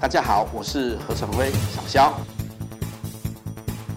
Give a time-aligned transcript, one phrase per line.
[0.00, 2.14] 大家好，我是何成辉，小肖。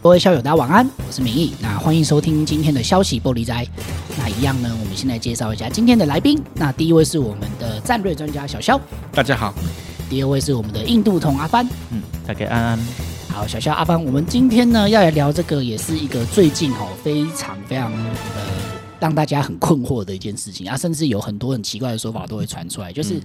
[0.01, 1.53] 各位校友，大家晚安，我是明义。
[1.61, 3.67] 那欢迎收听今天的消息玻璃斋。
[4.17, 6.41] 那一样呢，我们先来介绍一下今天的来宾。
[6.55, 9.53] 那第一位是我们的战略专家小肖，大家好。
[10.09, 12.79] 第二位是我们的印度通阿帆，嗯，大家安安。
[13.29, 18.60] 好，小肖阿帆，我们今天呢要来聊这个，也是一个最近哦非常非常呃。
[19.01, 23.19] 让大家很困惑的一件事情啊，甚至有很多很奇怪的说法都会传出来，就是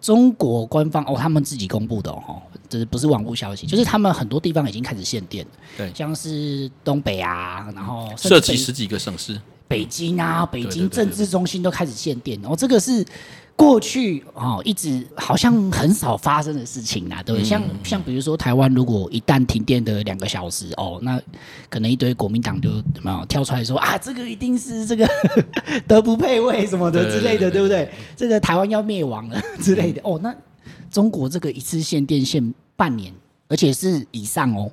[0.00, 13.04] 中国官方哦，他们自己公布的哦，这不是网络消息，就是他们很多地方已经开始限电，对，像是东北啊，然后涉及十几个省市，北京啊，北京政治中心都开始限电，然后这个是。
[13.58, 17.44] 过去哦，一直好像很少发生的事情啊，对不对？
[17.44, 21.20] 像像比如说台湾，如果一旦停电的两个小时哦，那
[21.68, 25.04] 可能一堆国民党就怎么跳出来说啊，这个一定是这个
[25.88, 27.90] 德不配位什么的之类的，对不对？
[28.14, 30.20] 这个台湾要灭亡了之类的哦。
[30.22, 30.32] 那
[30.88, 33.12] 中国这个一次限电限半年，
[33.48, 34.70] 而且是以上哦，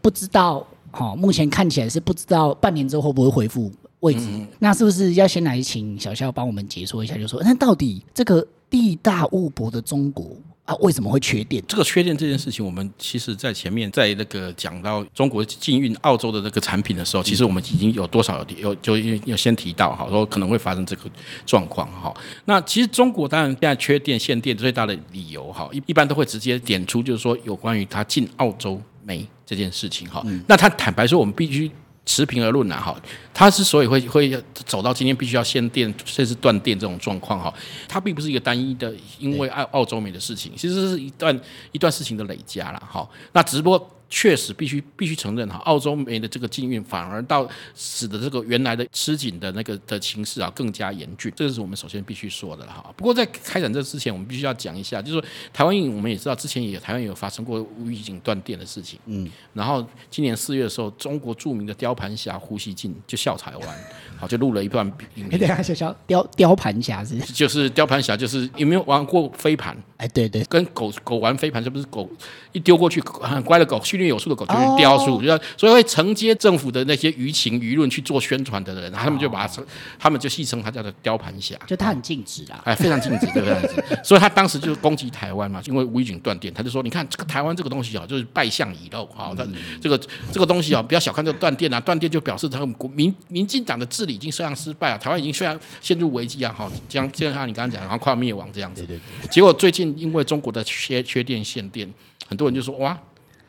[0.00, 3.72] 不知道哦，目前看起来是不知道半年之后会不会恢复。
[4.00, 4.26] 位置，
[4.58, 7.16] 那是不是要先来请小肖帮我们解说一下？
[7.16, 11.62] 就说那到底这个地大物博的中国啊，为什么会缺电？
[11.66, 21.10] 这个缺电这件事情，我们其实在前面在那个讲到中国禁运澳洲的那个产品的时候，其实我们已经有多少有有就有先提到哈，说可能会发生这个
[21.44, 22.14] 状况哈。
[22.46, 30.24] 那其实中国当然现在缺电限电最大的理由哈，一一般都会直接点出就是说有关于它进澳洲煤这件事情哈。
[30.46, 31.70] 那他坦白说，我们必须。
[32.04, 33.00] 持平而论呐，哈，
[33.32, 37.52] 它之所以会会走到今天必须要限电甚至断电这种状况哈，
[37.88, 41.40] 它并不是一个单一的因为澳澳洲美的事情，其实是一段
[41.72, 43.08] 一段事情的累加了哈。
[43.32, 43.90] 那只不过。
[44.10, 52.92] 确实必须必须承认哈，澳洲煤的这个禁运反而到使得这个原来的吃紧的那个的情势啊更加严峻，这个是我们首先必须说的哈。
[52.96, 63.78] 不过在开展这之前，我们必须要讲一下，就是说台湾我们也知道之前也台湾也有发生过无预警断电的事情，嗯，然后今年四月的时候，中国著名的雕盘侠胡锡进就笑台湾，
[64.18, 65.38] 好就录了一段影片。
[65.38, 67.16] 等下，小萧雕雕盘侠是？
[67.20, 69.76] 就是雕盘侠，就是有没有玩过飞盘？
[69.98, 72.10] 哎，对对，跟狗狗玩飞盘，这不是狗
[72.52, 79.62] 一丢过去很乖的狗训练有素的狗就是雕塑，就所以会承接政府的那些舆情舆论去做宣传的人，他们就把它，
[79.98, 83.84] 他们就戏称他叫做雕盘侠，就他很尽职啊，哎，非常尽职，对不对？
[84.02, 89.46] 所以他当时就攻击台湾嘛，因为无预警断电，他就说，你看这个台湾这个东西啊，就是败相已露啊，他
[89.80, 90.00] 这个
[90.32, 99.90] 这个东西啊，不要小看这个断电啊，断电就表示他们国民民进党的治理已经非常失败啊，台湾已经虽然陷入危机啊，好，像就像你刚刚讲，然后快要灭亡这样子，对对对，结果最近。
[100.00, 101.92] 因为中国的缺缺电限电，
[102.28, 102.96] 很多人就说哇，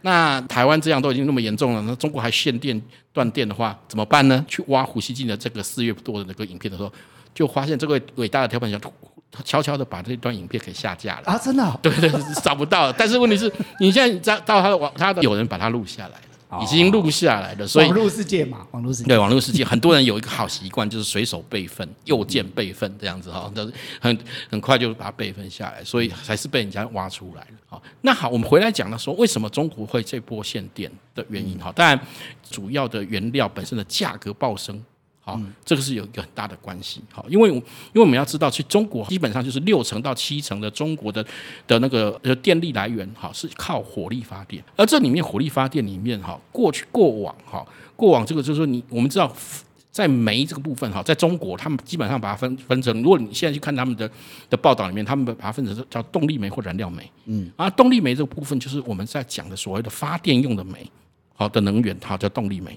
[0.01, 2.81] 那台湾这样都已经那么严重了，那中国还限电
[3.13, 4.43] 断电的话怎么办呢？
[4.47, 6.91] 去挖胡锡进的这个四月多的那个影片的时候，
[7.33, 8.79] 就发现这个伟大的雕盘侠
[9.45, 11.37] 悄悄的把这段影片给下架了啊！
[11.37, 11.79] 真的、哦？
[11.81, 12.11] 对对，
[12.43, 12.93] 找不到了。
[12.97, 16.15] 但是问题是你现在在到他的网，他的有人把它录下来。
[16.59, 24.17] 已经录下来了，所以网络世界嘛，网络世界对网络世界，很多人有一个好习惯，就是随手备份、右键备份这样子哈，都是很
[24.49, 27.57] 很快就把它备份下来，所以还是被人家挖出来了。
[27.67, 31.71] 好，那好，我们回来讲了说，为什么中国会这波限电的原因哈？
[31.73, 31.99] 当然，
[32.49, 34.83] 主要的原料本身的价格暴升。
[35.23, 36.99] 好，这个是有一个很大的关系。
[37.11, 37.55] 好，因为因
[37.93, 41.23] 为我们要知道，其实中国基本上就是六成到七成的中国的
[41.67, 44.63] 的那个电力来源，哈，是靠火力发电。
[44.75, 47.63] 而这里面火力发电里面，哈，过去过往，哈，
[47.95, 49.31] 过往这个就是说，你我们知道，
[49.91, 54.09] 在煤这个部分，哈，在中国他们基本上把它分分成，如果你现在去看他们的
[54.49, 57.07] 的报道里面，他们把它分成叫动力煤或燃料煤。
[57.25, 60.89] 嗯，而动力煤这个部分就是我们在讲的所谓的发电用的煤，
[61.35, 62.75] 好的能源，它叫动力煤。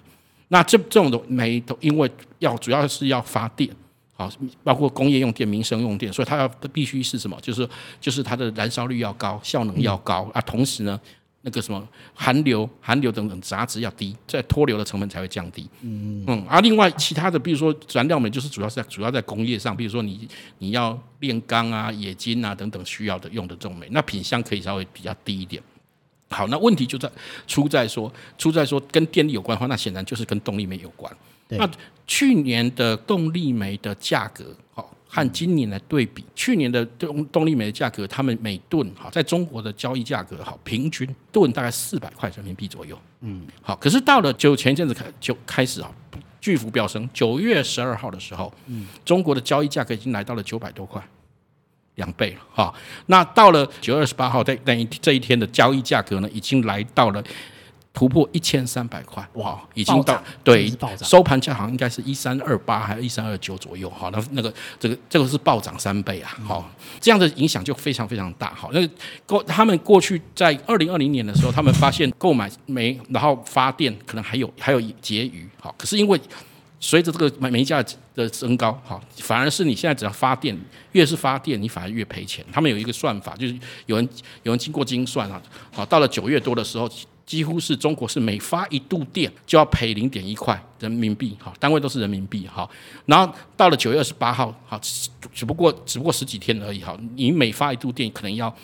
[0.49, 3.69] 那这这种的煤都因为要主要是要发电，
[4.13, 4.31] 好，
[4.63, 7.37] 包括工业用电、民生用电，所以它要必须是什么？
[7.41, 7.69] 就是
[8.01, 10.41] 就是它的燃烧率要高，效能要高啊。
[10.43, 11.01] 同时呢，
[11.43, 15.69] 那个什么含硫、含硫等等杂质要低，在脱硫的成本才会降低。
[15.81, 16.47] 嗯嗯。
[16.49, 20.29] 而另外其他的，比如说燃料煤，就是主要是在主要在工业上，比如说你
[20.59, 25.63] 你要炼钢啊、冶金啊等等需要的用的这种煤，那品相可以稍微比较低一点。
[26.35, 27.11] 好，那问题就在
[27.47, 31.11] 出在说，出在说跟电力有关的话，那显然就是跟动力煤有关。
[31.49, 31.71] 那
[32.07, 42.99] 去年的动力煤的价格，好和今年来对比，去年的动动力煤的价格，他们每吨好在中国的交易价格好平均吨大概四百块人民币左右。
[43.21, 45.91] 嗯，好，可是到了就前一阵子开就开始啊
[46.41, 51.01] 巨幅飙升，九月十二号的时候，嗯，中国的交易价格已经来到了九百多块。
[51.97, 52.75] 两倍了哈，
[53.07, 57.23] 那到了九月二十八号，在那一这一天的交易价格呢，已经来到了
[57.93, 60.69] 突破一千三百块，哇，已经到对
[61.01, 66.69] 收盘价好像应该是一三二八还是一三二九左右，好，那那个这个这个是暴涨三倍啊，好，
[67.01, 68.85] 这样的影响就非常非常大，好，那
[69.25, 76.21] 过他们过去在二零二零年的时候，他们发现购买煤然后发电可能还有还有结余，好，可是因为
[76.87, 77.83] 随着这个煤煤价
[78.15, 80.55] 的升高，好，反而是你现在只要发电，
[80.93, 82.45] 越是发电，你反而越赔钱。
[82.53, 84.07] 他们有一个算法，就是有人
[84.43, 85.41] 有人经过精算啊，
[85.73, 86.87] 好，到了九月多的时候，
[87.25, 92.71] 几乎是中国是每发一度电就要赔零点一块人民币，好，单位都是人民币，好，
[93.07, 94.79] 然后到了九月二十八号，好，
[95.33, 98.55] 只不过只不过十几天而已，好，你每发一度电可能要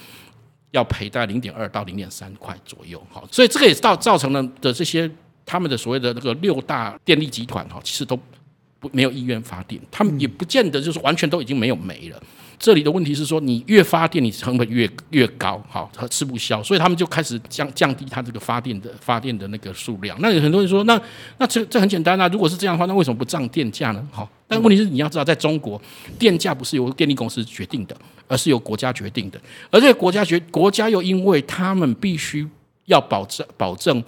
[0.73, 5.11] 要赔大概零点二到零点三块左右，好，所以这个也造造成了的这些。
[5.51, 8.17] 他们的所谓的那个六大电力集团哈，其实都
[8.79, 12.23] 不没有意愿发电，他们也不见得就是完全都已经没有煤了。
[12.57, 20.17] 这里的问题是说，你越发电，你成本越越高，好，它吃不消，所以他们就开始降降低它这个发电的发电的那个数量。
[20.21, 21.01] 那有很多人说，那
[21.39, 24.09] 那这这很简单啊，如果是这样的话，那为什么不涨电价呢？
[24.13, 25.83] 好，但问题是你要知道，在中国，
[26.17, 27.97] 电价不是由电力公司决定的，
[28.29, 29.41] 而是由国家决定的，
[29.73, 32.47] 而这个国家决国家又因为他们必须
[32.87, 34.01] 要保证保证。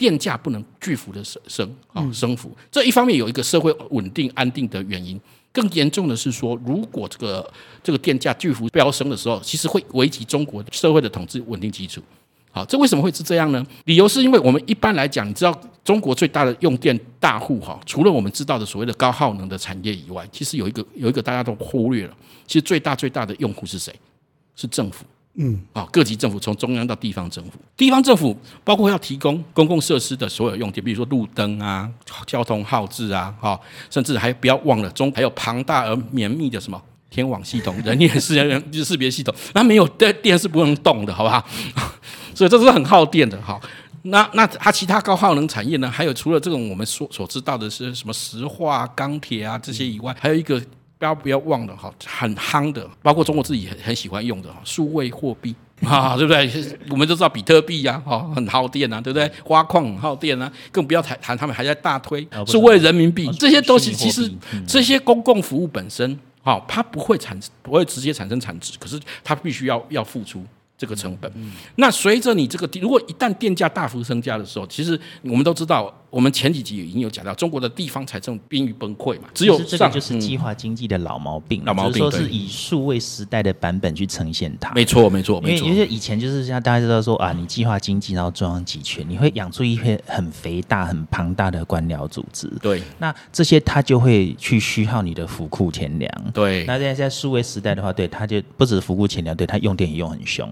[0.00, 5.20] 电价不能巨幅的升升啊升幅，这一方面有一个社会稳定安定的原因，
[5.52, 7.52] 更严重的是说，如果这个
[7.82, 12.00] 这个电价巨幅飙升的时候，其实会危及中国社会的统治稳定基础。
[12.50, 13.62] 好，这为什么会是这样呢？
[13.84, 15.54] 理由是因为我们一般来讲，你知道
[15.84, 23.94] 中国最大的用电大户哈，除了我们知道的所谓的高耗能的产业以外，其实有一个有一个大家都忽略了，其实最大最大的用户是谁？
[24.56, 25.04] 是政府。
[25.34, 31.88] 嗯，啊，各级政府从中央到地方政府，地方政府包括要提供公共设施的所有用电，比如说路灯啊、
[32.26, 41.42] 交通号志啊，哈，甚至还不要忘了中还有庞大而绵密的什么天网系统、人脸识别 识别系统，那没有电电是不能动的，好不好？
[42.34, 43.58] 所以这是很耗电的，哈。
[44.02, 45.88] 那那它其他高耗能产业呢？
[45.90, 50.60] 还有除了这种我们所所知道的是什么石化、钢铁啊这些以外，还有一个。
[51.00, 56.78] 不要不要忘了哈，很夯的，包括中国自己很很喜欢用的哈，数位货币啊， 对不对？
[56.90, 59.30] 我们都知道比特币呀，哈，很耗电啊，对不对？
[59.46, 64.30] 挖矿很耗电啊，更不要谈谈他们还在大推数位人民币，这些东西其实
[64.66, 70.44] 这些公共服务本身，哈，它不会产不会直接产生产值，可是它必须要要付出。
[70.80, 71.30] 这个成本，
[71.76, 79.28] 那随着你这个，如果一旦电价大幅增加的时候，其实我们都知道，我们前几集已经有讲到，中国的地方财政濒于崩溃嘛。
[79.34, 84.72] 只有这个就是计划经济的老毛病，老毛病，说是以数位时代的版本去呈现它。
[84.72, 85.68] 没错，没错，没错。
[85.68, 92.50] 因为以前就是像大家知道说啊，你计划经济，然后中央集权，你会养出一些很肥大、很庞大的官僚组织。
[92.62, 96.10] 对，那这些他就会去虚耗你的府库钱粮。
[96.32, 100.50] 对，那现在在数位时代的话，对，他就不止府库钱粮，对他用电也用很凶。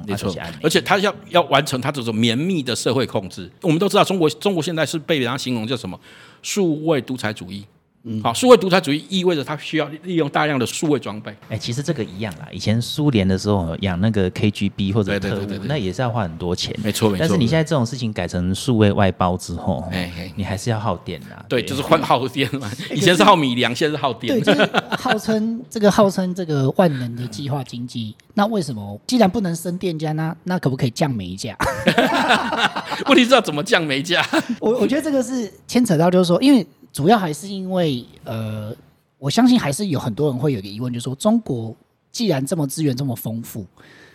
[0.63, 5.99] 而且他要要完成他这种绵密的社会控制，我们都知道中国中国现在是被人家形容叫什么？
[6.43, 7.65] 数位独裁主义。
[8.05, 11.35] 嗯，好，数位独裁主义意味着它需要利用大量的数位装备。
[11.49, 16.75] 哎，其实这个一样啦，以前苏联的时候养那个 KGB 或者特务，那也是要花很多钱。
[16.83, 17.21] 没错没错。
[17.21, 21.45] 但是你现在这种事情改成数位外包之后，哎，你还是要耗电的。
[21.49, 22.71] 对，就是换耗电嘛。
[22.95, 24.41] 以前是耗米粮，现在是耗电。
[24.41, 28.15] 对，就是 号称这个号称这个万能的计划经济。
[28.35, 31.57] 那为什么既然不能升电价，那那可不可以降煤价？
[33.07, 34.25] 问题是要怎么降煤价？
[34.61, 36.65] 我我觉得这个是牵扯到，就是说，因为。
[36.93, 38.75] 主要还是因为，呃，
[39.19, 41.75] 我相信还是有很多人会有一个疑问，就是说，中国
[42.11, 43.61] 既然这么资源这么丰富，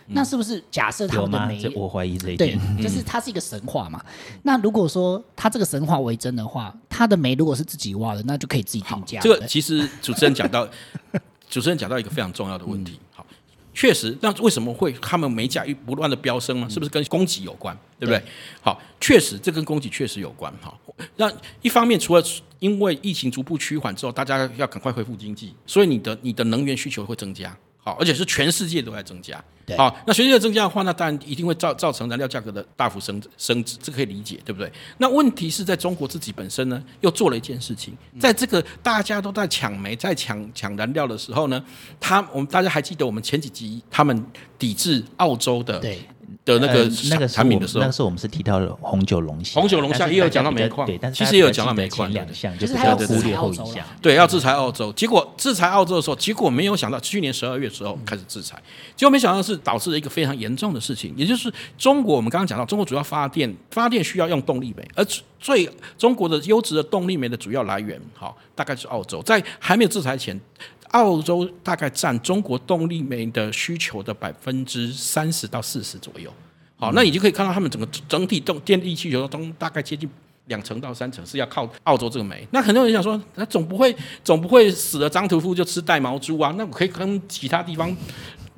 [0.06, 1.72] 嗯、那是不是假设他们的煤？
[1.74, 4.02] 我怀疑这一点，对，就是它是一个神话嘛。
[4.06, 9.20] 嗯、那如果说它这个神话为真的话，它的煤如果是自己挖的，那就可以自己定价。
[9.20, 10.68] 这个其实主持人讲到，
[11.48, 12.92] 主持人讲到一个非常重要的问题。
[12.94, 13.03] 嗯
[13.74, 16.70] 确实，那为什么会他们煤价不断的飙升呢？
[16.70, 17.76] 是不是跟供给有关？
[17.98, 18.22] 对不对？
[18.62, 20.52] 好，确实这跟供给确实有关。
[20.62, 20.72] 哈，
[21.16, 22.22] 那一方面，除了
[22.60, 27.54] 因为疫情逐步趋缓之后，大家要赶快恢复经济，所以你的你的能源需求会增加。
[27.84, 29.42] 好，而且是全世界都在增加。
[29.66, 34.72] 对，好，那全世界增加的话，那当然一定会造造成燃料价格的大幅升升值，这可以理解，对不对？
[34.96, 41.62] 那问题是在中国自己本身呢，又做了一件事情，在这个大家都在抢煤、在抢抢燃料的时候呢，
[42.00, 44.26] 他我们大家还记得我们前几集他们
[44.58, 45.98] 抵制澳洲的对。
[46.44, 54.92] 的那个那个产品的时候，那个时候我们是提到了红酒龙虾，红酒龙虾也有讲到煤矿，对，但是其实也有讲到煤矿两项，就是要忽略后一项，对，要制裁澳洲。
[54.92, 58.60] 结果制裁澳洲的时候，结果没有想到去年十二月的时候开始制裁，
[58.96, 65.04] 结果没想到是导致了一个非常严重的事情，也就是中国我们刚刚讲到，中国主要发电发电需要用动力煤，而
[65.38, 70.38] 最中国的优质的动力煤的主要来源，好，大概是澳洲，在还没有制裁前。
[70.94, 76.32] 澳洲大概占中国动力煤的需求的百分之三十到四十左右，
[76.76, 80.08] 好，那你就可以看到他们整个整体动电力需求中大概接近
[80.46, 82.46] 两成到三成是要靠澳洲这个煤。
[82.52, 86.54] 那很多人想说，那总不会总不会死了张屠夫就吃带毛猪啊？
[86.56, 87.94] 那我可以跟其他地方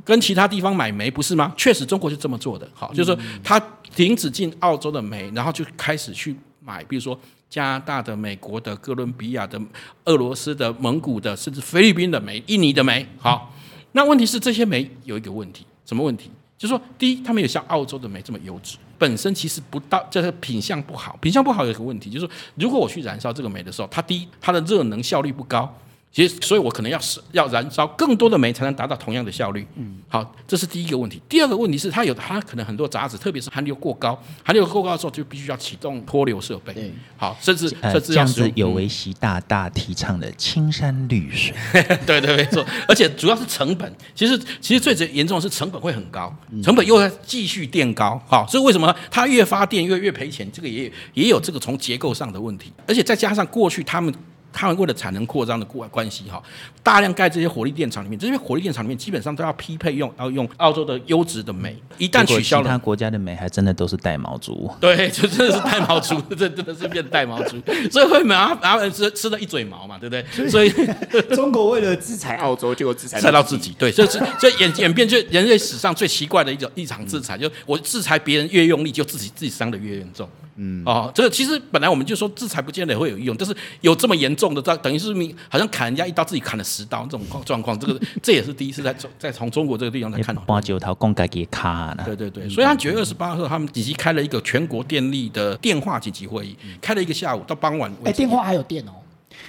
[0.04, 1.54] 跟其他地方买煤不是吗？
[1.56, 2.68] 确实中国就这么做的。
[2.74, 3.58] 好，就是说他
[3.94, 9.60] 停止进澳洲的煤，然后就开始去买，比如说加拿大的、美国的、哥伦比亚的、
[10.04, 13.06] 俄罗斯的、蒙古的，甚至菲律宾的煤、印尼的煤。
[13.18, 13.52] 好，
[13.92, 16.30] 那问题是这些煤有一个问题，什么问题？
[16.58, 25.72] 就是说，第一，它没有像澳洲的煤这么优质，本身其实不到，这个品相不好，品相不好有一个问题，就是说，如果我去燃烧这个煤的时候，它第一，它的热能效率不高。
[26.16, 29.66] 其实，所以我可能要是要燃烧更多的煤才能达到同样的效率。
[29.74, 31.20] 嗯，好，这是第一个问题。
[31.28, 36.72] 第二个问题是，它有它可能很多杂质，特别是含硫过高，含硫过高的时候就必须要启动脱硫设备。
[36.72, 41.54] 对，好，甚至甚至要这样子有违习大大提倡的青山绿水。
[42.06, 43.94] 对对没错，而且主要是成本。
[44.14, 48.18] 其实其实最最严重的是成本会很高，成本又在继续垫高。
[48.26, 50.50] 好，所以为什么它越发电越越赔钱？
[50.50, 54.14] 这个也也有这个从结构上的问题，而且再加上过去他们。
[54.56, 56.42] 他们为了产能扩张的关关系哈，
[56.82, 61.76] 大量盖这些火力电厂里面，这些火力电厂里面基本上都要匹配用，要用澳洲的优质的煤。
[61.98, 64.70] 一旦取消了，其他国家的煤还真的都是带毛猪。
[64.80, 67.60] 对，就真的是带毛猪，这真的是变带毛猪，
[67.92, 70.48] 所以会麻麻烦吃吃了一嘴毛嘛，对不对？
[70.48, 70.72] 所以
[71.36, 73.74] 中国为了制裁澳洲，结果制裁到自己。
[73.78, 80.26] 对，这是这演演变就人类史上最奇怪的一种一场制裁，就我制裁别人越用力，就自己自己伤的越严重。
[80.58, 90.42] 嗯，哦，这个其实本来我们就说制裁不见得会有用，但是有这么严重的，等于是你好像砍人家一刀，自己砍了十刀这种状况，这个这也是第一次在在从中国这个地方来看到。
[90.42, 92.02] 八九头公家给卡了。
[92.04, 97.92] 对对对，所以他九月二十八号，他们紧急开了一个全国电力的电话紧急会议，开了一个下午到傍晚。
[98.04, 98.92] 哎，电话还有电哦。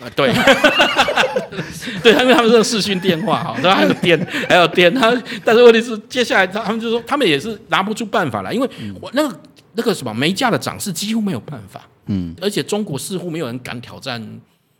[0.01, 0.31] 啊，对，
[2.03, 5.11] 对，因为他们是视讯电话哈，然后还有电，还有电，他
[5.43, 8.69] 但是问题是接下来他他们就说他们也是拿不出办法来，因为
[9.01, 9.39] 我那个。
[9.79, 14.19] 那个什么煤价的涨势几乎没有办法，嗯，而且中国似乎没有人敢挑战，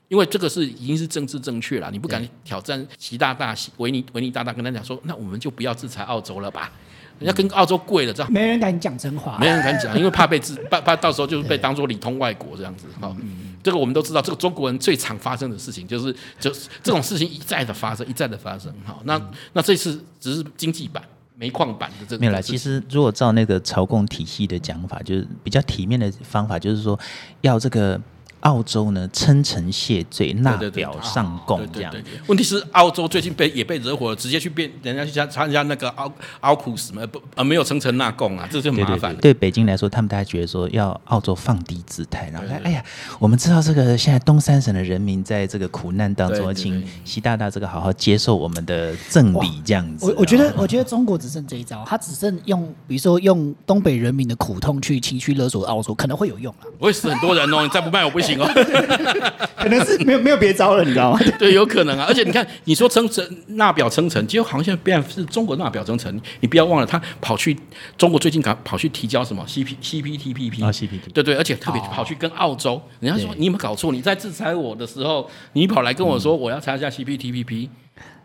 [0.07, 6.71] 因为这个是已经是政治正确了，你不敢挑战习大大、维尼维尼大大跟他讲说，那我们就不要制裁澳洲了吧，
[7.19, 13.13] 人家跟澳洲跪了，这样没人敢讲真话，没人敢讲，因为怕被制， 怕怕到时候就是被当做里通外国这样子，哈，
[13.61, 19.21] 这个我们都知道，这个中国人最常发生的事情就是就是这种事情一再的发生，一再的发生，好，那
[19.51, 21.03] 那这次只是经济版。
[21.39, 22.41] 煤矿版的这个没有啦。
[22.41, 26.97] 其实如果照那个朝贡体系的讲法，就是比较体面的方法，就是说
[27.41, 28.01] 要这个。
[28.41, 31.93] 澳洲呢，称臣谢罪，纳表上贡，这样。
[32.27, 39.19] 问题是澳洲最近被也被惹火了，直接去变人家去加参加那个奥奥库什么不呃没有称臣纳贡啊，这就麻烦了。
[39.19, 42.83] 对，对，对，对北京来说，他们大家觉得说要澳洲放低姿态，然后哎呀，
[43.19, 50.05] 我们知道这个现在东三省的人民在这个苦难当中，请习大大这个好好接受我们的赠礼，这样子。
[50.05, 56.67] 我我觉得我觉得中国只剩这一招，他只剩用比如说用东北人民的苦痛去情绪勒索澳洲，可能会有用啊。
[56.77, 58.47] 我会死很多人哦，你再不卖我不行哦。
[59.57, 61.19] 可能是没有没有别招了，你知道吗？
[61.39, 62.05] 对，有可能啊。
[62.07, 66.21] 而且你看，你说称臣纳表称臣，结果好像现在变是中国纳表称臣。
[66.41, 67.57] 你不要忘了，他跑去
[67.97, 73.91] 中国最近搞跑去提交什么 C P C P T P P 啊 C P T 对对，而且特别跑去跟澳洲，哦、人家说你有没有搞错？
[73.91, 77.69] 你在制裁我的时候，你跑来跟我说我要参加 C P T P P，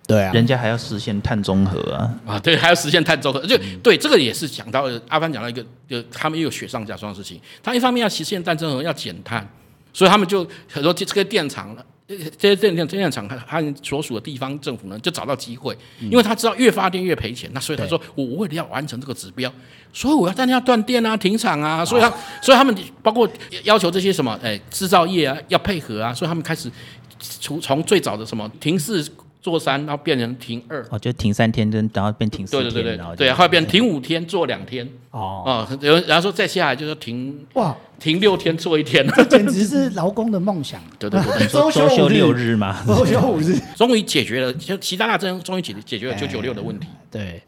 [0.06, 3.40] 对啊，人家还要实现碳中和啊啊，对， 还要实现碳中和。
[3.46, 7.40] 就对这个也是讲到阿帆讲到一个，就他们又有雪上加霜的事情。
[7.62, 9.48] 他一方面要实现碳中和，要减碳。
[9.92, 19.52] 所以他们就很多这个电厂了，这些电电电厂，他所属的地方政府呢，就找到机会，因为他知道越发电越赔钱，那所以他说我为了要完成这个指标，
[19.92, 23.28] 所以我要大家要断电啊、停产啊，所以他所以他们包括
[23.64, 26.70] 要求这些什么哎制造业啊要配合啊，所以他们开始
[27.18, 29.06] 从从最早的什么停四。
[29.42, 32.96] 做三，然后变成停二，哦，就停三天，然后变停四天，对对对。
[32.96, 47.42] 对，对，后来变停五天做两天，哦，啊，有人然后说再下来就是停，哇，停六天做一天，这简直是劳工的梦想， 对对对， 周休六日嘛，周休五日， 终于解决了，就习大大真终于解解决了九九六的问题，对，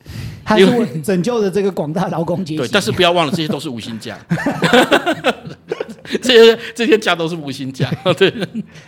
[0.44, 4.18] 他是拯救了这个广大劳工阶级，对，但是不要忘了这些都是无薪假。
[6.22, 8.32] 这些这些假都是无薪假， 对，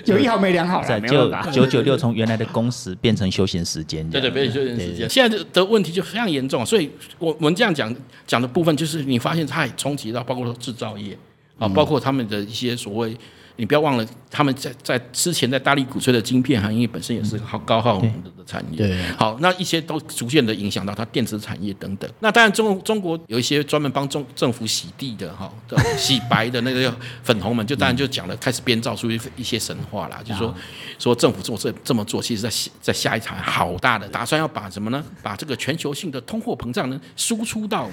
[0.04, 5.08] 有一好没两好了，就九九六从原来的工时变成休闲时间，对对，变成休闲时间。
[5.08, 7.94] 现在的的问题就非常严重，所以我我们这样讲
[8.26, 11.16] 讲的部分，就是你发现它也冲击到包括说制造业
[11.58, 13.16] 啊，包括他们的一些所谓。
[13.56, 18.76] 你不要忘了，他们在在之前在大力鼓吹的晶片行业本身也是好高耗能的产业。
[18.76, 22.10] 对，好，那一些都逐渐的影响到它电子产业等等。
[22.20, 25.50] 那当然中中国有一些专门帮中政府洗地的哈，
[25.96, 30.54] 洗白的那个粉红们，就当然就讲了，开始编造出一一些神话啦，就是说
[30.98, 32.50] 说政府做这这么做，其实在
[32.82, 35.02] 在下一场好大的打算，要把什么呢？
[35.22, 37.88] 把这个全球性的通货膨胀呢输出到。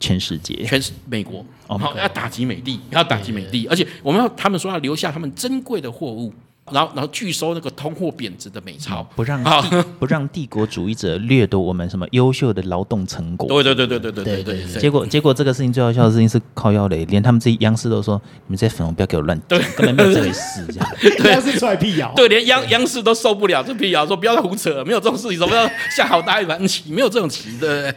[0.00, 6.32] 全世界，全是美国，哦好要打击美帝，要打击美帝，而且我们要他们说要留下他们珍贵的货物。
[6.72, 9.50] 然后，然后拒收那个通货贬值的美钞，不让帝
[9.98, 13.48] 不让帝国主义者掠夺我们什么优秀的劳动成果。
[13.48, 14.80] 对对对对对对对对。
[14.80, 20.66] 结果结果这个事情最好笑的事情是靠腰雷，连他们自己央视都说，你们这些粉红不要给我乱讲，根本没有这回事。
[20.68, 20.88] 这样
[21.32, 27.92] 央视出来辟谣，对，连央央视都受不了这辟谣，说不要再胡扯，没有这种事情，怎么要下好大一盘棋，没有这种棋对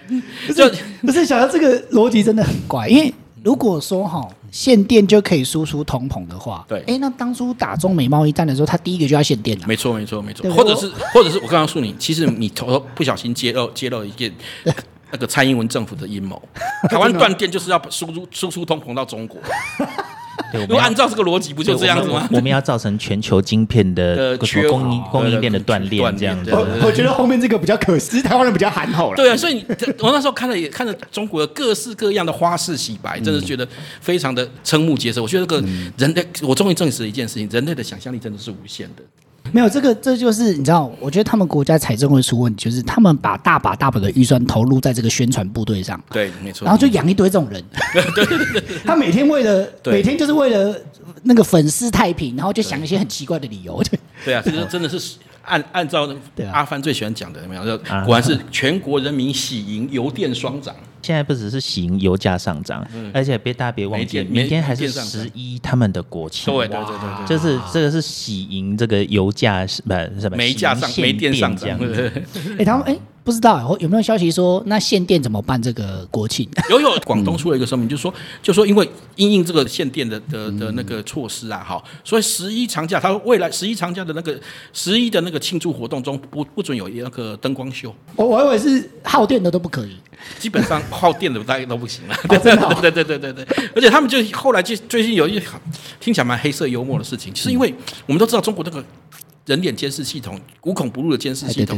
[0.48, 0.70] 不对。
[0.70, 3.14] 就不是想到这个逻辑真的很怪，因为
[3.44, 4.28] 如果说哈。
[4.54, 9.66] 限电就可以输出通膨的话，对，哎，那当初打中美贸易战的时候，他第一个就要限电了。
[9.68, 10.48] 没错，没错，没错。
[10.54, 14.32] 或者是，或者是我刚刚说你，其实你头不小心揭露揭露一件
[15.10, 16.40] 那个蔡英文政府的阴谋，
[16.88, 19.42] 台湾断电就是要输出输出通膨到中国。
[20.54, 22.28] 如果按照这个逻辑，不就这样子吗？
[22.34, 24.38] 我们要造成全球晶片的
[24.70, 26.52] 供应供应链的断裂，这样子。
[26.52, 29.16] 我我觉得后面这个比较可惜，台湾人比较憨厚了。
[29.16, 29.66] 对啊，所以
[30.00, 33.68] 我那时候看了也看了中国的各式各样的花式洗白，真的觉得
[34.02, 35.22] 非常的瞠目结舌。
[35.22, 39.04] 我觉得这个人类，我终于证实了一件事情：人类的想象力真的是无限的。
[39.54, 47.64] 没有这个，这就是你知道，我觉得他们国家财政会出问题，就是他们把大把大把的预算投入在这个宣传部队上，对，没错，然后就养一堆这种人，
[48.16, 50.76] 对对对， 他每天为了每天就是为了
[51.22, 55.00] 那个粉丝太平，然后就想一些很奇怪的理由，对，对啊，这个 真的是
[55.44, 56.10] 按按照
[56.52, 57.78] 阿帆最喜欢讲的，有没有？
[58.06, 60.76] 果然是全国人民喜迎油电双涨。
[61.02, 66.54] 现在不只是喜迎油价上涨，嗯、而且别大家别忘记，明天还是十一他们的国庆。
[66.54, 70.38] 对对对对，对，就是这个是喜迎这个油价是不是什么？
[70.38, 71.78] 煤价上煤电上涨。
[72.58, 72.98] 哎，他们哎。
[73.24, 75.62] 不知道有有没有消息说那限电怎么办？
[75.62, 84.38] 这个国庆 有有，广东出了一个声明，就是说，就说因为因应这个限电的的的那个措施啊，哈，所以十一长假，他未来十一长假的那个
[84.74, 87.96] 十一的那个庆祝活动中不不准有那个灯光秀。
[88.18, 89.96] 我我以为是耗电的都不可以，
[90.38, 92.16] 基本上耗电的大概都不行了。
[92.28, 92.56] 对对
[92.92, 95.42] 对对对对对，而且他们就后来就最近有一
[96.02, 97.74] 听起来蛮黑色幽默的事情，就是因为
[98.06, 98.84] 我们都知道中国这个。
[99.46, 101.78] 人脸监视系统无孔不入的监视系统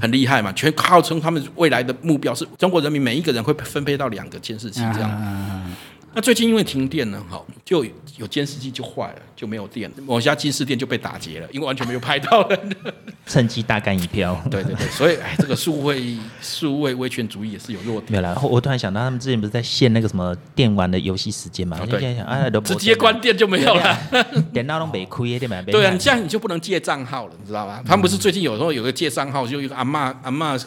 [0.00, 5.70] 很厉害嘛，全号称他们未来的目标是中国人民每一个人会分配到两个监视器这样。
[6.14, 7.84] 那最近因为停电呢，哈，就
[8.18, 12.76] 有监视器就坏了，就没有电，某家金士店就被打劫了，因为完全没有拍到人，
[13.26, 14.38] 趁机大干一票。
[14.50, 18.12] 对对对，所以哎，这个数位数位威权主义也是有弱点。
[18.12, 21.78] 没有啦，我突然想到，他们之前不是在限那个什么电玩的游戏时间嘛？
[21.86, 23.98] 对，想啊，直接关电就没有了，
[24.52, 25.62] 电脑都没亏，对吧？
[25.66, 27.82] 对啊，你这样你就不能借账号了，你知道吗？
[27.86, 30.62] 他们不是最近有时候有个借账号，就一个阿嬷阿嬷。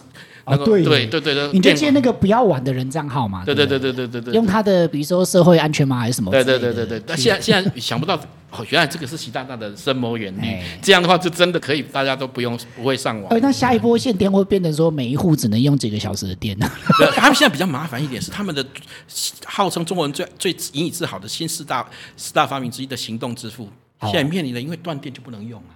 [0.47, 3.43] 那个、对对对对，你就借那个不要玩的人账号嘛？
[3.45, 6.31] 对对对对对对对，用他的比如说社会安全码还是什么？
[6.31, 7.01] 对对对对对。
[7.07, 8.15] 那现在现在想不到，
[8.51, 10.47] 哦，原来这个是习大大的深谋远虑。
[10.81, 13.31] 这样的话就真的可以，大家都不用不会上网。
[13.33, 16.69] 哎，那下一波限电会变成说每一户只能用几个小时的电呢？
[17.15, 18.63] 他们现在比较麻烦一点是他们的
[19.45, 23.67] 号称中国人最最引以自豪的新四大四大发明之一的行动支付，
[24.01, 25.71] 现在面临的因为断电就不能用啊，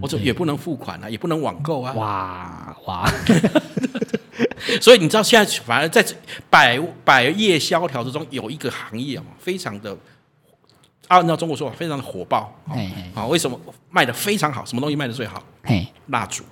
[0.00, 1.92] 或者也不能付款啊，也不能网购啊。
[1.94, 3.10] 哇哇！
[4.80, 6.04] 所以你知道现在反而在
[6.50, 9.96] 百百业萧条之中，有一个行业啊，非常的
[11.08, 12.74] 按照中国说法，非常的火爆啊！
[13.14, 13.58] 啊，为什么
[13.90, 14.64] 卖的非常好？
[14.64, 15.42] 什么东西卖的最好？
[16.08, 16.44] 蜡烛，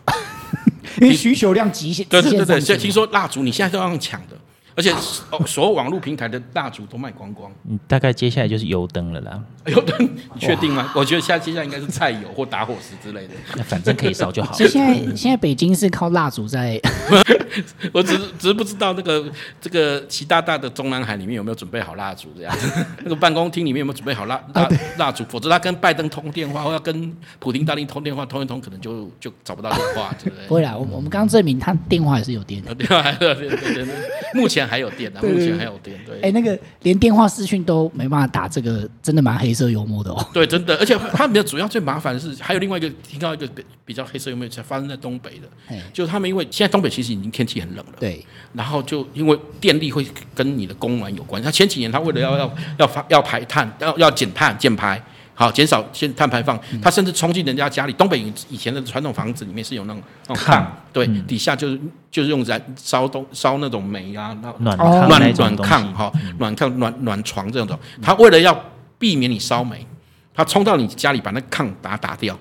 [1.00, 2.06] 因为需求量极限。
[2.06, 4.38] 对对对对，所以听说蜡烛你现在都要用抢的。
[4.74, 4.92] 而且
[5.30, 7.50] 哦，所有网络平台的蜡烛都卖光光。
[7.68, 9.42] 嗯，大概接下来就是油灯了啦。
[9.66, 9.96] 油灯，
[10.34, 10.92] 你确定吗？
[10.96, 13.34] 我觉得现在接下来应该是菜油或打火石之类的。
[13.54, 14.52] 那反正可以烧就好。
[14.52, 16.80] 所以现在现在北京是靠蜡烛在。
[17.92, 19.30] 我只是只是不知道那个
[19.60, 22.72] 这个习大大的中南海里面有没有准备好蜡烛这样子。
[23.04, 25.22] 那个办公厅里面有没有准备好蜡蜡蜡烛？
[25.28, 30.46] 否则他跟拜登通电话，或要跟普丁大帝通电话，通一通可能就就找不到电话，对不对？
[30.48, 32.74] 不会啦，我我们刚刚证明他电话也是有电的。
[32.74, 33.86] 电话还有电，对对对。
[34.34, 34.61] 目前。
[34.66, 35.98] 还有电啊，目前还有电。
[36.06, 40.26] 对，哎，那个连电话视讯都没办法打，这个真的蛮黑色幽默的哦。
[40.32, 43.48] 对，真的，而且他们的主要最麻烦的是，还有另外一个听到一个
[43.84, 51.42] 比较黑色幽默，才发生在东北的，就他们因为现在东北其实已经天气很冷了，对，然后就因为电力会跟你的供暖有关。
[51.42, 55.02] 他前几年他为了要要要发要排碳，要要减碳减排。
[55.34, 57.92] 好，减少先碳排放，他甚至冲进人家家里。
[57.94, 67.78] 东北以前的传统房子里面是有那种那种炕，对，底下就是就是用燃烧东烧那种煤啊，暖暖暖炕哈，暖炕暖暖床这种。
[68.00, 68.54] 他为了要
[68.98, 69.86] 避免你烧煤，
[70.34, 72.38] 他冲到你家里把那炕把它打掉。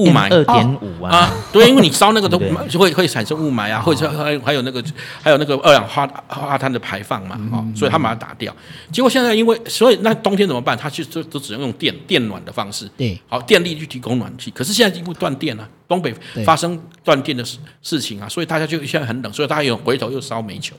[0.00, 4.82] 雾霾二点五啊，对，因为你烧那个都 就会会产生雾霾啊，或者还还有那个
[5.22, 8.54] 还有那个二氧化化碳的排放嘛，哦，所以他把它打掉。
[8.90, 10.76] 结果现在因为所以那冬天怎么办？
[10.76, 14.50] 他其实都都只能用电电暖的方式，对，好电力去提供暖气。
[14.50, 16.14] 可是现在因为断电了，东北
[16.44, 20.74] 发生断电的事事情啊，所以大家就现在很冷，所以大家又回头又烧煤球，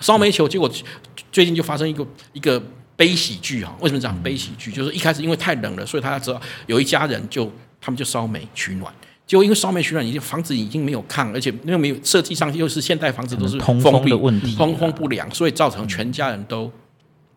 [0.00, 0.70] 烧煤球，结果
[1.30, 2.62] 最近就发生一个一个
[2.96, 3.74] 悲喜剧哈。
[3.80, 4.72] 为什么讲悲喜剧？
[4.72, 7.50] 就是一开始因为太冷了，所以大家知道有一家人就
[7.86, 8.92] 他们就烧煤取暖。
[9.28, 16.68] 结果因为烧煤取暖，已经房子已经没有炕，而且又没有设计上又是现代房子都是通风的问题，通风不良，所以造成全家人都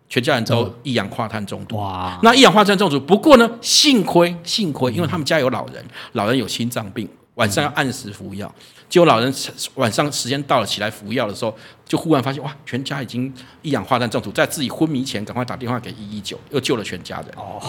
[0.07, 1.77] 全家人都一氧化碳中毒。
[1.77, 2.19] 哇！
[2.23, 8.51] 那一氧化碳中毒，不过呢，幸亏幸亏，因为他们家有老人，老人有心脏病，晚上要按时服药。
[8.89, 9.31] 结果老人
[9.75, 11.55] 晚上时间到了起来服药的时候，
[11.87, 13.31] 就忽然发现哇，全家已经
[13.61, 17.27] 一氧化碳中毒，在自己昏迷前赶快打电话给一一九，又救了全家人。
[17.35, 17.61] 哦。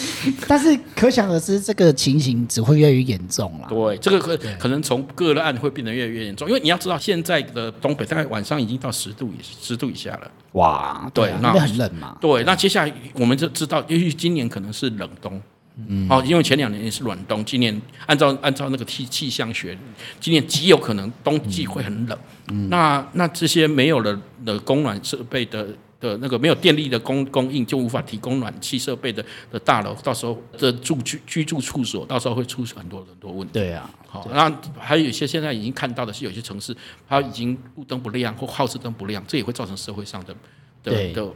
[0.48, 3.68] 但是可想而知，这个情形只会越来越严重了。
[3.68, 10.30] 对，这个可可能从个案会变得越来越严重，因为你要知道，现在的东北大概晚上已经到十度以十度以下了。
[10.52, 12.16] 哇，对，那很冷嘛。
[12.20, 15.40] 对，那接下来我们就知道，因为今年可能是冷冬。
[15.88, 19.76] 嗯，哦，因为前两年也是暖冬，今年按照按照那个气气象学，
[20.18, 22.18] 今年极有可能冬季会很冷。
[22.50, 25.68] 嗯，那那这些没有了的供暖设备的。
[26.00, 33.54] 的那个没有电力的供供应，就无法提供暖气设备的的大楼，到时候的住居居住处所，到时候会出很多很多问题。
[33.54, 36.76] 对啊，好，那还有一些现在已经看到的是，有些城市
[37.08, 40.34] 它已经路灯不亮或耗时灯不亮，这也会造成社会上的。
[40.86, 41.26] 对的，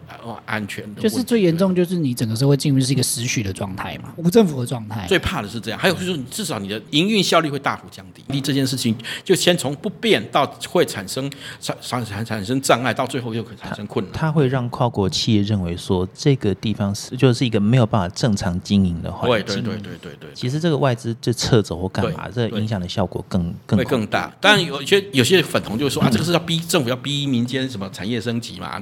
[0.46, 5.04] 安全的，就是最严重，就是你整个社会进入是一个失序的状态嘛，无政府的状态。
[5.08, 8.22] 最怕的是这样，还有就是，至少你的营运效率会大幅降低。
[8.28, 11.28] 你这件事情就先从不变到会产生
[11.60, 14.14] 产产产产生障碍，到最后又可以产生困难。
[14.14, 19.62] 它会让跨国企业认为说，这个地方是就是一个没有办法正常经营的环境。
[19.62, 20.30] 对对对对对对。
[20.32, 24.32] 其实这个外资就撤走或干嘛，这个影响的效果更更会更大。
[24.40, 28.78] 当然有些有些粉红就说啊，这个是要逼政府要逼民间什么产业升级嘛，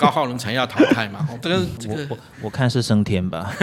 [0.00, 3.54] 高耗能产业要淘汰嘛， 这个这个我我，我看是升天吧。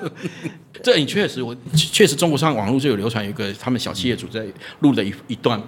[0.82, 4.44] 这你确实，我确实中国上网络就有流传一个他们小企业主在
[4.80, 5.60] 录的一一段。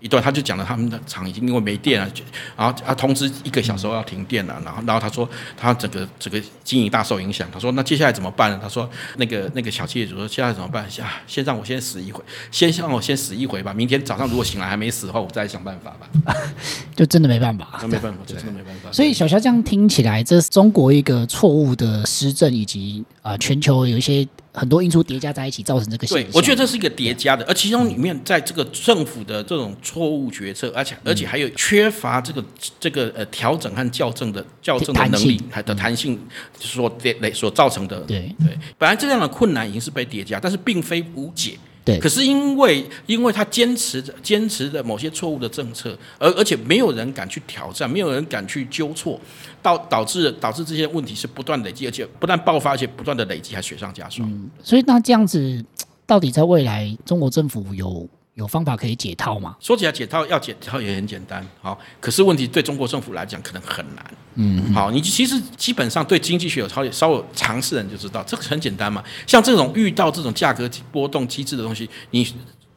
[0.00, 2.10] 一段他就讲了，他们的厂已经因为没电了，
[2.56, 7.46] 然后啊通知一个小时后要停电了，然后然后他说他整个整个经营大受影响。
[7.52, 8.58] 他说那接下来怎么办呢？
[8.62, 10.84] 他说那个那个小企业主说现在怎么办？
[11.00, 13.74] 啊，先让我先死一回，先让我先死一回吧。
[13.74, 16.34] 明天早上如果醒来还没死的话，我再想办法吧。
[16.96, 18.90] 就真的没办法，那没办法，就真的没办法。
[18.90, 24.26] 所以小肖这样听起来，这是中国一个错误的施政，以及啊、呃、全球有一些。
[24.52, 26.30] 很多因素叠加在一起，造成这个现象。
[26.30, 32.44] 对，我觉得这是一个叠加的，而其中里面，在这个政府的这种错误决策，而且而且还有缺乏这个
[32.80, 36.18] 这个呃调整和校正的校正的能力，还的弹性
[36.58, 38.00] 所叠所造成的。
[38.00, 41.56] 对对，本来这样的困难已经是被叠加，但是并非无解。
[41.90, 49.20] 对，可是因为因为他坚持着坚持着某些错误的政策，而而且没有人敢去挑战，没有人敢去纠错，
[49.60, 54.28] 导导致导致这些问题是不断累积，而且不但爆发，而且不断的累积，还雪上加霜。
[54.30, 55.64] 嗯，所以那这样子，
[56.06, 58.08] 到底在未来中国政府有？
[58.34, 59.56] 有方法可以解套吗？
[59.60, 64.14] 说起来解套要解套也很简单，好，可是问题对中国政府来讲可能很难。
[64.36, 69.04] 嗯，好，你其实基本上对经济学有稍微稍微尝试的人就知道，这个很简单嘛。
[69.26, 72.26] 像这种遇到这种价格波动机制的东西，你。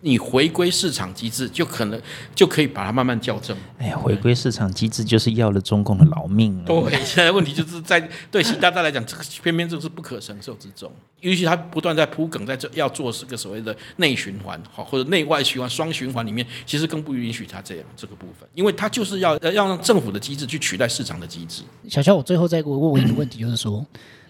[0.05, 1.99] 你回归市场机制，就可能
[2.35, 3.55] 就可以把它慢慢校正。
[3.77, 6.65] 哎呀，回归市场机制就是要了中共的老命了。
[6.65, 10.91] 对， 现在问题就是在对习大大来讲，这个偏偏这是不可承受之重。
[11.21, 21.63] 尤其他不断在铺梗，在这要做是个所谓的内循环，好或者内外循环双循环里面，其实更不允许他这样这个部分，因为他就是要要让政府的机制去取代市场的机制。
[21.87, 23.85] 小肖，我最后再问问一个问题，就是说，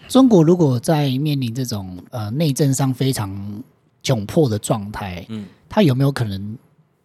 [0.06, 3.60] 中国如果在面临这种呃内政上非常
[4.04, 5.44] 窘迫的状态，嗯。
[5.74, 6.56] 他有没有可能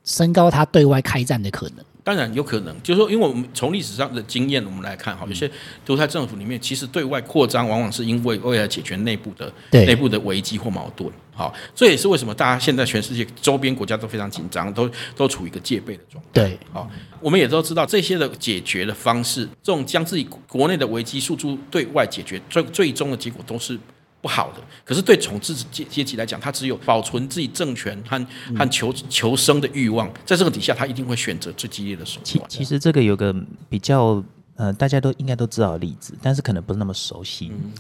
[0.04, 1.84] 升高他对外开战的可能？
[2.04, 5.50] 当然有可能，就是说，因为我们从历史上的经验，我们来看，哈，有些
[5.84, 16.30] 独裁政府里面，其实对外扩张往往是因为为了解决内部的内部的危机或矛盾，好，这也是为什么大家现在全世界周边国家都非常紧张，都都处于一个戒备的状态。
[16.32, 16.88] 对，好，
[17.20, 23.80] 我们也都知道这些的解决的方式，这种将自己国内的危机诉诸对外解决，最最终的结果都是。
[24.22, 28.28] 不好的，可是对统治阶阶级来讲，他只有保存自己政权和
[28.58, 32.46] 和求求生的欲望，在这个底下，他一定会选择最激烈的手段。
[32.50, 33.34] 其其实这个有个
[33.70, 34.24] 比较
[34.56, 37.50] 呃，大家都应该都知道的例子，但是可能不是那么熟悉。
[37.54, 37.72] 嗯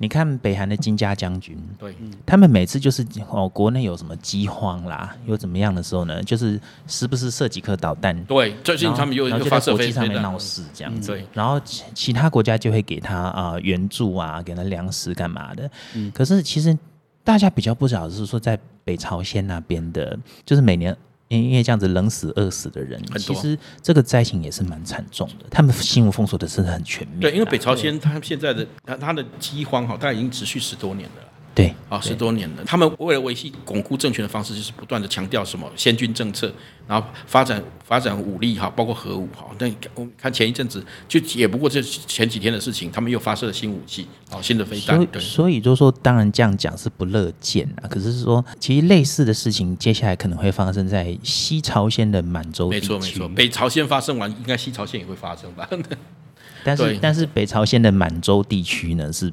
[0.00, 6.22] 你看北韩的金家将军，对，他们每次就是哦，国内有什么饥荒啦，又怎么样的时候呢？
[6.22, 15.70] 就是时不时射几颗导弹，对，最近他们又又发射飞机上面闹事这样子，对，然后其其他国家就会给他啊、呃、援助啊，给他粮食干嘛的。
[15.94, 16.76] 嗯，可是其实
[17.24, 20.96] 大家比较不晓得是说，在北朝鲜那边的，就是每年。
[21.28, 25.46] 因为这样子冷死饿死的人，其实这个灾情也是蛮惨重的。
[25.50, 27.20] 他们新闻封锁的是很全面。
[27.20, 31.22] 对，因为北朝鲜他现在的他他的饥荒哈，大概已经持续十多年了。
[31.58, 32.62] 对，啊，十多年了。
[32.64, 36.52] 他们为了维系巩固政权的方式，就是不断的强调什么先军政策，
[36.86, 39.44] 然后发展发展武力哈，包括核武哈。
[39.58, 45.04] 但我们看前一阵子，就也不过这前几天的事情，他们又发射了新武器，啊，新的飞弹。
[45.06, 47.88] 对，所以就说，当然这样讲是不乐见啊。
[47.88, 52.86] 可是说，其实类似的事情，接下来可能会发生在西朝鲜的满洲地区。
[52.86, 53.28] 没错，没错。
[53.30, 55.68] 北朝鲜发生完，应该西朝鲜也会发生吧？
[56.62, 59.32] 但是， 但是北朝鲜的满洲地区呢是。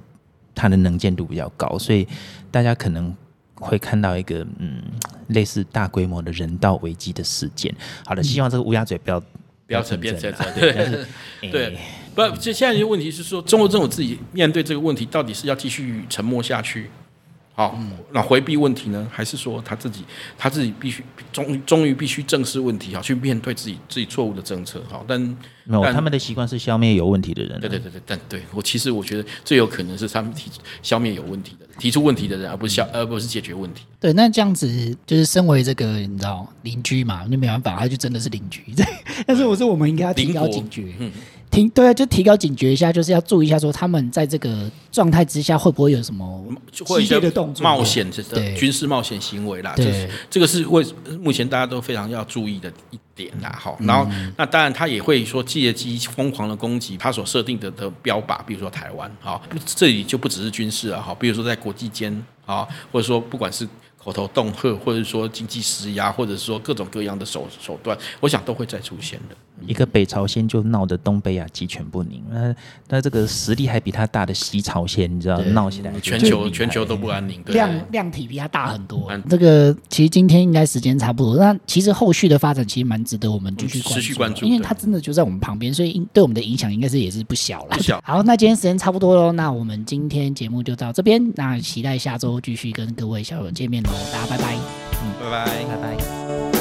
[0.55, 2.07] 它的能见度比较高，所以
[2.49, 3.13] 大家可能
[3.55, 4.81] 会看到一个嗯
[5.27, 7.73] 类似大规模的人道危机的事件。
[8.05, 9.19] 好的，希望这个乌鸦嘴不要
[9.67, 10.31] 不要成变成。
[10.55, 11.77] 对对，对，
[12.15, 16.89] 不，这现在一个问题是说，中国政府自己面对这个问题，到底是要继续沉默下去？
[17.57, 17.79] 好，
[18.11, 20.03] 那回避问题呢，还是说他自己
[20.37, 24.83] 他自己必须终终于必须正视问题，好去面对自己自己错误的政策？
[24.89, 25.17] 好，但
[25.63, 27.57] 没有他们的习惯是消灭有问题的人。
[27.61, 30.51] 对对对对，但对我其实我觉得最有可能是他们提
[30.83, 33.83] 消灭有问题的人，提出问题的人，而不是消而不是解决问题。
[34.01, 38.61] 对，那这样子就是身为这个你知道邻居嘛，那没办法，他就真的是邻居。
[38.75, 38.85] 对，
[39.25, 40.93] 但是我说我们应该要提高警觉。
[40.99, 41.09] 嗯。
[41.55, 49.73] 提对啊，就提高警觉一下，就是要注意一下，说他们在这个状态之下会不会有什么激烈的动作、冒险的军事冒险行为啦。
[49.77, 50.85] 对，就是这个是为
[51.21, 53.57] 目前大家都非常要注意的一点啦。
[53.57, 62.13] 好，然后、嗯、那当然他也会说借机疯狂的攻击他所设定的的标靶，比如说台湾，好，这里就不只是军事了，哈，比如说在国际间
[62.45, 63.65] 啊，或者说不管是。
[63.97, 69.35] 口头恫吓，或者说经济施压，或者说各种各样的手手段，我想都会再出现的。
[69.65, 72.55] 一个北朝鲜就闹得东北亚鸡犬不宁，那
[72.89, 77.41] 那这个实力还比他大的西朝鲜，你知道闹起来，全球全球都不安宁。
[77.47, 79.11] 量量体比他大很多。
[79.29, 87.77] 这个其实今天应该时间差不多，那其实后续的发展其实蛮值得我们继续关注，持续关注，因为他真的就在我们旁边，所以对我们的影响应该是也是不小了。
[87.77, 88.01] 不小。
[88.03, 94.55] 好，那今天时间差不多喽，那我们今天节目就到这边，那期待下周继续跟各位小友见面喽，大家拜拜。
[95.03, 96.54] 嗯，拜拜，拜拜。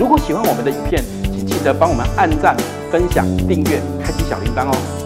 [0.00, 2.56] 如果喜欢我们的影片，请记得帮我们按赞、
[2.90, 4.99] 分享、订阅、开启小铃铛哦。